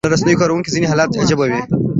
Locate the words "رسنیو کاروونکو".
0.17-0.73